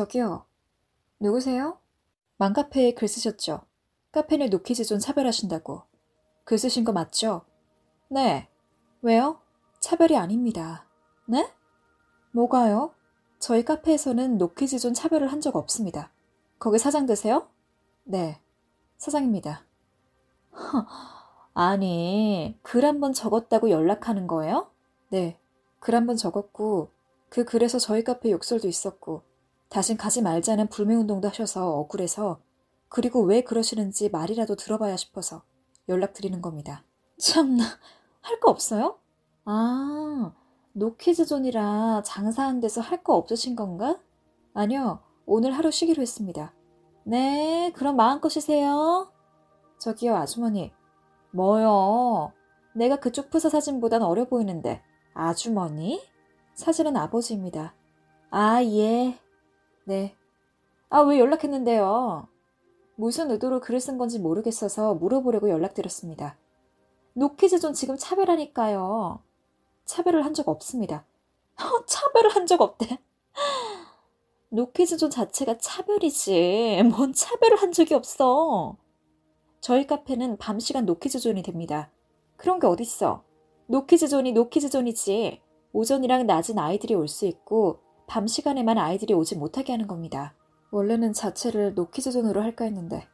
저기요. 0.00 0.44
누구세요? 1.20 1.78
맘카페에 2.36 2.92
글 2.92 3.08
쓰셨죠? 3.08 3.62
카페 4.12 4.36
내 4.36 4.48
노키즈존 4.48 4.98
차별하신다고. 4.98 5.84
글 6.44 6.58
쓰신 6.58 6.84
거 6.84 6.92
맞죠? 6.92 7.46
네. 8.10 8.46
왜요? 9.00 9.40
차별이 9.80 10.14
아닙니다. 10.18 10.84
네? 11.26 11.50
뭐가요? 12.32 12.94
저희 13.38 13.64
카페에서는 13.64 14.36
노키즈존 14.36 14.92
차별을 14.92 15.32
한 15.32 15.40
적 15.40 15.56
없습니다. 15.56 16.10
거기 16.58 16.78
사장 16.78 17.06
되세요? 17.06 17.48
네. 18.04 18.38
사장입니다. 18.98 19.64
허, 20.52 20.86
아니, 21.54 22.58
글 22.62 22.84
한 22.84 23.00
번 23.00 23.14
적었다고 23.14 23.70
연락하는 23.70 24.26
거예요? 24.26 24.70
네. 25.08 25.38
글 25.80 25.94
한 25.94 26.06
번 26.06 26.16
적었고, 26.18 26.90
그 27.30 27.44
글에서 27.46 27.78
저희 27.78 28.04
카페 28.04 28.30
욕설도 28.30 28.68
있었고, 28.68 29.22
다신 29.76 29.98
가지 29.98 30.22
말자는 30.22 30.68
불매운동도 30.68 31.28
하셔서 31.28 31.68
억울해서, 31.76 32.40
그리고 32.88 33.20
왜 33.20 33.42
그러시는지 33.42 34.08
말이라도 34.08 34.56
들어봐야 34.56 34.96
싶어서 34.96 35.42
연락드리는 35.86 36.40
겁니다. 36.40 36.82
참나, 37.18 37.62
할 38.22 38.40
거 38.40 38.50
없어요? 38.50 38.96
아, 39.44 40.32
노키즈존이라 40.72 42.04
장사한 42.06 42.60
데서 42.60 42.80
할 42.80 43.02
거 43.02 43.16
없으신 43.16 43.54
건가? 43.54 43.98
아니요, 44.54 45.00
오늘 45.26 45.52
하루 45.52 45.70
쉬기로 45.70 46.00
했습니다. 46.00 46.54
네, 47.04 47.70
그럼 47.76 47.96
마음껏 47.96 48.30
쉬세요. 48.30 49.12
저기요, 49.78 50.16
아주머니. 50.16 50.72
뭐요? 51.32 52.32
내가 52.74 52.96
그쪽 52.96 53.28
프사 53.28 53.50
사진보단 53.50 54.00
어려 54.00 54.24
보이는데, 54.24 54.80
아주머니? 55.12 56.00
사진은 56.54 56.96
아버지입니다. 56.96 57.74
아, 58.30 58.64
예. 58.64 59.18
네. 59.86 60.14
아, 60.90 61.00
왜 61.00 61.18
연락했는데요? 61.18 62.28
무슨 62.96 63.30
의도로 63.30 63.60
글을 63.60 63.80
쓴 63.80 63.98
건지 63.98 64.18
모르겠어서 64.18 64.94
물어보려고 64.94 65.48
연락드렸습니다. 65.50 66.36
노키즈 67.14 67.60
존 67.60 67.72
지금 67.72 67.96
차별하니까요. 67.96 69.20
차별을 69.84 70.24
한 70.24 70.34
적 70.34 70.48
없습니다. 70.48 71.06
어, 71.60 71.84
차별을 71.86 72.34
한 72.34 72.46
적 72.46 72.60
없대. 72.60 72.98
노키즈 74.50 74.96
존 74.96 75.10
자체가 75.10 75.58
차별이지. 75.58 76.82
뭔 76.90 77.12
차별을 77.12 77.56
한 77.58 77.72
적이 77.72 77.94
없어. 77.94 78.76
저희 79.60 79.86
카페는 79.86 80.38
밤 80.38 80.58
시간 80.60 80.84
노키즈 80.86 81.20
존이 81.20 81.42
됩니다. 81.42 81.90
그런 82.36 82.58
게 82.60 82.66
어딨어. 82.66 83.22
노키즈 83.68 84.08
존이 84.08 84.32
노키즈 84.32 84.70
존이지. 84.70 85.40
오전이랑 85.72 86.26
낮은 86.26 86.58
아이들이 86.58 86.94
올 86.94 87.08
수 87.08 87.26
있고 87.26 87.80
밤 88.06 88.26
시간에만 88.26 88.78
아이들이 88.78 89.14
오지 89.14 89.36
못하게 89.36 89.72
하는 89.72 89.86
겁니다. 89.86 90.34
원래는 90.70 91.12
자체를 91.12 91.74
노키즈존으로 91.74 92.42
할까 92.42 92.64
했는데. 92.64 93.06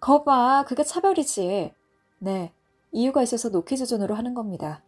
거봐, 0.00 0.64
그게 0.66 0.82
차별이지. 0.82 1.72
네, 2.18 2.52
이유가 2.92 3.22
있어서 3.22 3.48
노키즈존으로 3.48 4.14
하는 4.14 4.34
겁니다. 4.34 4.82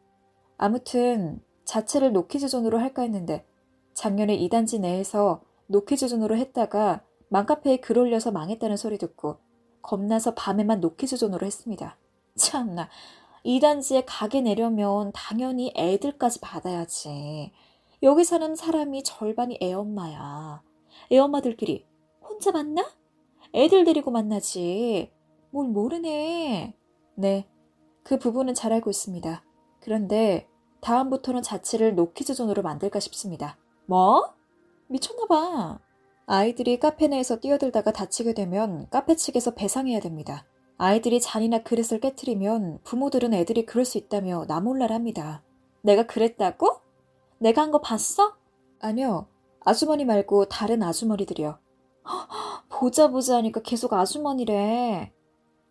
아무튼 0.58 1.42
자체를 1.64 2.12
노키즈존으로 2.12 2.78
할까 2.78 3.02
했는데 3.02 3.46
작년에 3.94 4.34
이단지 4.34 4.78
내에서 4.78 5.42
노키즈존으로 5.66 6.36
했다가 6.36 7.02
맘카페에 7.28 7.78
글 7.78 7.98
올려서 7.98 8.30
망했다는 8.30 8.76
소리 8.76 8.98
듣고 8.98 9.38
겁나서 9.82 10.34
밤에만 10.34 10.80
노키즈존으로 10.80 11.46
했습니다. 11.46 11.98
참나, 12.36 12.88
이단지에 13.42 14.04
가게 14.06 14.40
내려면 14.40 15.12
당연히 15.14 15.72
애들까지 15.76 16.40
받아야지. 16.40 17.52
여기 18.06 18.22
사는 18.22 18.54
사람이 18.54 19.02
절반이 19.02 19.58
애엄마야. 19.60 20.62
애엄마들끼리 21.10 21.84
혼자 22.22 22.52
만나? 22.52 22.88
애들 23.52 23.84
데리고 23.84 24.12
만나지. 24.12 25.10
뭘 25.50 25.66
모르네. 25.66 26.76
네, 27.16 27.48
그 28.04 28.20
부분은 28.20 28.54
잘 28.54 28.72
알고 28.72 28.90
있습니다. 28.90 29.42
그런데 29.80 30.46
다음부터는 30.82 31.42
자체를 31.42 31.96
노키즈 31.96 32.34
존으로 32.34 32.62
만들까 32.62 33.00
싶습니다. 33.00 33.58
뭐? 33.86 34.32
미쳤나봐. 34.86 35.80
아이들이 36.26 36.78
카페 36.78 37.08
내에서 37.08 37.40
뛰어들다가 37.40 37.90
다치게 37.90 38.34
되면 38.34 38.86
카페 38.88 39.16
측에서 39.16 39.54
배상해야 39.54 39.98
됩니다. 39.98 40.46
아이들이 40.78 41.20
잔이나 41.20 41.64
그릇을 41.64 41.98
깨뜨리면 41.98 42.82
부모들은 42.84 43.34
애들이 43.34 43.66
그럴 43.66 43.84
수 43.84 43.98
있다며 43.98 44.44
나몰라랍니다. 44.46 45.42
내가 45.82 46.06
그랬다고? 46.06 46.85
내가 47.38 47.62
한 47.62 47.70
거 47.70 47.80
봤어? 47.80 48.36
아니요. 48.80 49.26
아주머니 49.60 50.04
말고 50.04 50.46
다른 50.46 50.82
아주머니들이요. 50.82 51.58
보자 52.68 53.08
보자 53.08 53.36
하니까 53.36 53.60
계속 53.62 53.92
아주머니래. 53.92 55.12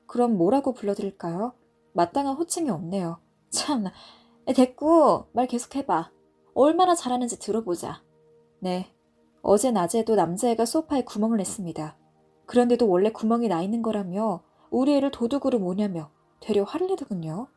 그럼 0.08 0.38
뭐라고 0.38 0.74
불러드릴까요? 0.74 1.53
마땅한 1.94 2.36
호칭이 2.36 2.70
없네요. 2.70 3.20
참, 3.50 3.86
됐고 4.53 5.28
말 5.31 5.48
계속해봐. 5.48 6.12
얼마나 6.53 6.94
잘하는지 6.96 7.40
들어보자. 7.40 8.03
네. 8.59 8.92
어제 9.42 9.72
낮에도 9.72 10.16
남자애가 10.16 10.66
소파에 10.66 11.03
구멍을 11.03 11.38
냈습니다. 11.38 11.97
그런데도 12.47 12.88
원래 12.90 13.12
구멍이 13.12 13.47
나 13.47 13.62
있는 13.62 13.82
거라며 13.82 14.42
우리 14.72 14.96
애를 14.96 15.12
도둑으로 15.12 15.59
모냐며 15.59 16.12
되려 16.42 16.64
화를 16.64 16.88
내더군요. 16.88 17.47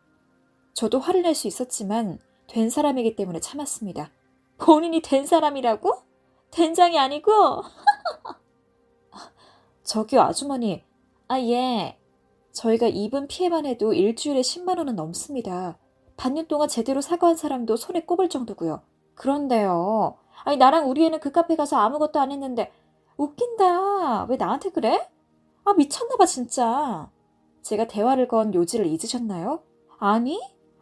저도 0.75 0.99
화를 0.99 1.23
낼 1.23 1.35
수 1.35 1.49
있었지만 1.49 2.19
된 2.49 2.71
사람이기 2.71 3.15
때문에 3.15 3.41
참았습니다. 3.41 4.11
본인이 4.59 5.01
된 5.01 5.27
사람이라고? 5.27 5.93
된장이 6.51 6.99
아니고? 6.99 7.31
저기요, 9.85 10.23
아주머니. 10.23 10.85
아, 11.29 11.39
예. 11.41 11.99
저희가 12.53 12.89
입은 12.89 13.29
피해만 13.29 13.67
해도 13.67 13.93
일주일에 13.93 14.41
10만 14.41 14.79
원은 14.79 14.97
넘습니다. 14.97 15.79
반년 16.17 16.49
동안 16.49 16.69
제대로 16.69 17.01
사과한 17.01 17.37
사람도 17.37 17.77
손에 17.77 18.05
꼽을 18.05 18.29
정도고요. 18.29 18.83
그런데요. 19.15 20.19
아니, 20.45 20.57
나랑 20.57 20.91
우리 20.91 21.05
애는 21.05 21.21
그 21.21 21.31
카페 21.31 21.55
가서 21.55 21.77
아무것도 21.77 22.19
안 22.19 22.33
했는데, 22.33 22.73
웃긴다. 23.17 24.25
왜 24.25 24.37
나한테 24.37 24.71
그래? 24.71 25.09
아, 25.65 25.75
미쳤나봐, 25.75 26.27
진짜. 26.27 27.11
제가 27.63 27.87
대화를 27.87 28.27
건 28.27 28.55
요지를 28.55 28.87
잊으셨나요? 28.87 29.63
아니? 29.99 30.41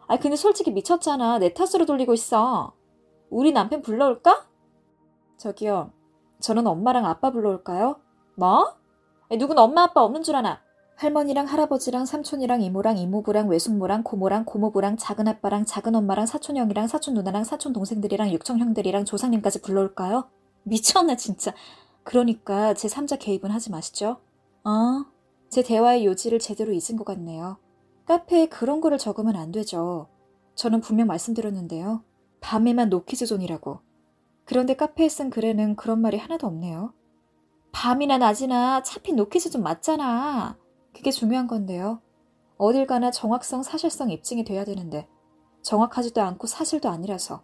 아니, 0.08 0.20
근데 0.20 0.36
솔직히 0.36 0.70
미쳤잖아. 0.70 1.38
내 1.38 1.52
탓으로 1.52 1.86
돌리고 1.86 2.14
있어. 2.14 2.74
우리 3.30 3.52
남편 3.52 3.82
불러올까? 3.82 4.46
저기요. 5.36 5.92
저는 6.40 6.66
엄마랑 6.66 7.06
아빠 7.06 7.30
불러올까요? 7.30 7.96
뭐? 8.36 8.76
누군 9.38 9.58
엄마 9.58 9.84
아빠 9.84 10.02
없는 10.02 10.22
줄 10.22 10.36
아나? 10.36 10.60
할머니랑 10.96 11.46
할아버지랑 11.46 12.06
삼촌이랑 12.06 12.62
이모랑 12.62 12.96
이모부랑 12.96 13.48
외숙모랑 13.48 14.02
고모랑 14.02 14.44
고모부랑 14.44 14.96
작은 14.96 15.28
아빠랑 15.28 15.66
작은 15.66 15.94
엄마랑 15.94 16.24
사촌 16.24 16.56
형이랑 16.56 16.86
사촌 16.86 17.14
누나랑 17.14 17.44
사촌 17.44 17.74
동생들이랑 17.74 18.30
육청 18.30 18.58
형들이랑 18.58 19.04
조상님까지 19.04 19.60
불러올까요? 19.60 20.30
미쳤나 20.62 21.16
진짜. 21.16 21.52
그러니까 22.02 22.72
제 22.74 22.88
3자 22.88 23.18
개입은 23.18 23.50
하지 23.50 23.70
마시죠. 23.70 24.18
어? 24.64 25.04
제 25.50 25.62
대화의 25.62 26.06
요지를 26.06 26.38
제대로 26.38 26.72
잊은 26.72 26.96
것 26.96 27.04
같네요. 27.04 27.58
카페에 28.06 28.46
그런 28.46 28.80
거를 28.80 28.98
적으면 28.98 29.36
안 29.36 29.50
되죠. 29.50 30.08
저는 30.54 30.80
분명 30.80 31.08
말씀드렸는데요. 31.08 32.04
밤에만 32.40 32.88
노키즈 32.88 33.26
존이라고. 33.26 33.80
그런데 34.44 34.76
카페에 34.76 35.08
쓴 35.08 35.28
글에는 35.28 35.74
그런 35.74 36.00
말이 36.00 36.16
하나도 36.16 36.46
없네요. 36.46 36.94
밤이나 37.72 38.16
낮이나 38.16 38.82
어차피 38.82 39.16
노키즈 39.16 39.50
존 39.50 39.62
맞잖아. 39.62 40.56
그게 40.94 41.10
중요한 41.10 41.48
건데요. 41.48 42.00
어딜 42.56 42.86
가나 42.86 43.10
정확성, 43.10 43.64
사실성 43.64 44.10
입증이 44.10 44.44
돼야 44.44 44.64
되는데 44.64 45.08
정확하지도 45.62 46.22
않고 46.22 46.46
사실도 46.46 46.88
아니라서. 46.88 47.42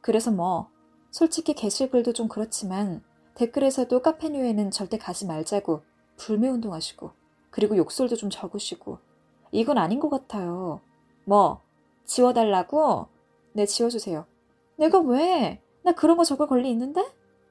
그래서 0.00 0.30
뭐 0.30 0.70
솔직히 1.10 1.52
게시글도 1.52 2.14
좀 2.14 2.26
그렇지만 2.26 3.04
댓글에서도 3.34 4.00
카페뉴에는 4.00 4.70
절대 4.70 4.96
가지 4.96 5.26
말자고 5.26 5.82
불매운동하시고 6.16 7.10
그리고 7.50 7.76
욕설도 7.76 8.16
좀 8.16 8.30
적으시고 8.30 8.98
이건 9.52 9.78
아닌 9.78 10.00
것 10.00 10.08
같아요. 10.10 10.80
뭐 11.24 11.60
지워달라고? 12.04 13.06
네 13.52 13.66
지워주세요. 13.66 14.26
내가 14.76 14.98
왜? 15.00 15.60
나 15.82 15.92
그런 15.92 16.16
거 16.16 16.24
적을 16.24 16.46
권리 16.46 16.70
있는데? 16.70 17.04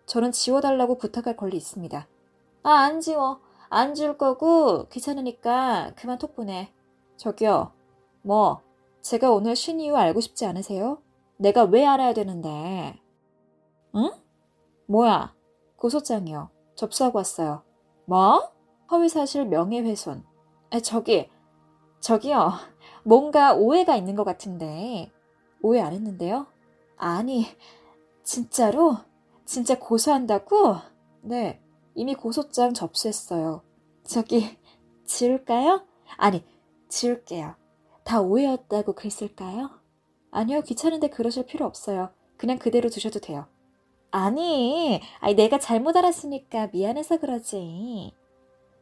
저는 0.05 0.31
지워달라고 0.31 0.97
부탁할 0.97 1.35
권리 1.37 1.57
있습니다. 1.57 2.07
아 2.63 2.69
안 2.71 2.99
지워. 3.01 3.39
안 3.69 3.93
줄 3.95 4.17
거고 4.17 4.87
귀찮으니까 4.89 5.93
그만 5.95 6.17
톡 6.17 6.35
보내. 6.35 6.71
저기요. 7.17 7.71
뭐 8.23 8.61
제가 9.01 9.31
오늘 9.31 9.55
쉰 9.55 9.79
이유 9.79 9.95
알고 9.95 10.19
싶지 10.21 10.45
않으세요? 10.45 11.01
내가 11.37 11.63
왜 11.63 11.85
알아야 11.85 12.13
되는데. 12.13 12.99
응? 13.95 14.11
뭐야? 14.87 15.33
고소장이요. 15.77 16.49
접수하고 16.75 17.17
왔어요. 17.19 17.61
뭐? 18.05 18.51
허위사실 18.91 19.45
명예훼손. 19.45 20.23
아, 20.71 20.79
저기, 20.79 21.29
저기요. 21.99 22.53
뭔가 23.03 23.53
오해가 23.53 23.95
있는 23.95 24.15
것 24.15 24.23
같은데. 24.23 25.11
오해 25.61 25.81
안 25.81 25.93
했는데요? 25.93 26.47
아니, 26.97 27.45
진짜로? 28.23 28.97
진짜 29.45 29.77
고소한다고? 29.79 30.75
네, 31.21 31.61
이미 31.95 32.15
고소장 32.15 32.73
접수했어요. 32.73 33.61
저기, 34.03 34.57
지울까요? 35.05 35.85
아니, 36.17 36.43
지울게요. 36.87 37.55
다 38.03 38.21
오해였다고 38.21 38.93
글 38.93 39.11
쓸까요? 39.11 39.69
아니요, 40.31 40.61
귀찮은데 40.61 41.09
그러실 41.09 41.45
필요 41.45 41.65
없어요. 41.65 42.09
그냥 42.37 42.57
그대로 42.57 42.89
두셔도 42.89 43.19
돼요. 43.19 43.47
아니, 44.11 45.01
아니, 45.19 45.35
내가 45.35 45.59
잘못 45.59 45.95
알았으니까 45.95 46.69
미안해서 46.71 47.17
그러지. 47.17 48.13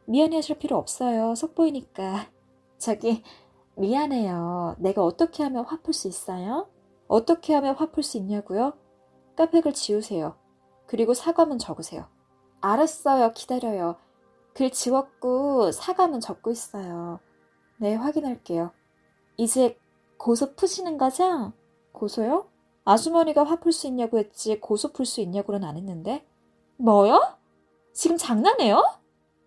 미안해 0.06 0.36
하실 0.36 0.58
필요 0.58 0.76
없어요. 0.76 1.34
속 1.34 1.54
보이니까. 1.54 2.28
저기, 2.78 3.22
미안해요. 3.76 4.76
내가 4.78 5.04
어떻게 5.04 5.42
하면 5.44 5.64
화 5.64 5.78
풀 5.82 5.92
수 5.94 6.08
있어요? 6.08 6.68
어떻게 7.08 7.54
하면 7.54 7.74
화 7.76 7.90
풀 7.90 8.02
수 8.02 8.16
있냐고요? 8.18 8.74
카페글 9.36 9.72
지우세요. 9.74 10.36
그리고 10.86 11.14
사과문 11.14 11.58
적으세요. 11.58 12.08
알았어요. 12.60 13.32
기다려요. 13.34 13.96
글 14.54 14.70
지웠고 14.70 15.70
사과문 15.72 16.20
적고 16.20 16.50
있어요. 16.50 17.20
네, 17.78 17.94
확인할게요. 17.94 18.72
이제 19.36 19.78
고소 20.18 20.54
푸시는 20.56 20.98
거죠? 20.98 21.52
고소요? 21.92 22.48
아주머니가 22.84 23.44
화 23.44 23.56
풀 23.56 23.72
수 23.72 23.86
있냐고 23.86 24.18
했지 24.18 24.58
고소 24.60 24.92
풀 24.92 25.06
수 25.06 25.20
있냐고는 25.20 25.62
안 25.64 25.76
했는데. 25.76 26.26
뭐요? 26.78 27.20
지금 27.92 28.16
장난해요? 28.16 28.82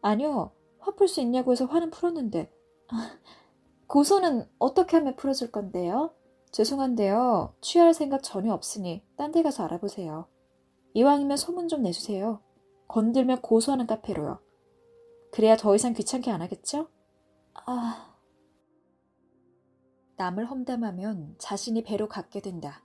아니요. 0.01 0.51
화 0.79 0.91
풀 0.91 1.07
수 1.09 1.19
있냐고 1.21 1.51
해서 1.51 1.65
화는 1.65 1.91
풀었는데. 1.91 2.49
고소는 3.88 4.47
어떻게 4.59 4.97
하면 4.97 5.15
풀어줄 5.15 5.51
건데요? 5.51 6.13
죄송한데요. 6.51 7.55
취하할 7.61 7.93
생각 7.93 8.23
전혀 8.23 8.53
없으니 8.53 9.03
딴 9.15 9.31
데 9.31 9.41
가서 9.43 9.63
알아보세요. 9.63 10.27
이왕이면 10.93 11.38
소문 11.38 11.67
좀 11.67 11.83
내주세요. 11.83 12.41
건들면 12.88 13.41
고소하는 13.41 13.88
카페로요. 13.88 14.39
그래야 15.31 15.55
더 15.55 15.73
이상 15.75 15.93
귀찮게 15.93 16.29
안 16.31 16.41
하겠죠? 16.41 16.89
아... 17.53 18.15
남을 20.17 20.45
험담하면 20.45 21.35
자신이 21.38 21.83
배로 21.83 22.07
갖게 22.07 22.41
된다. 22.41 22.83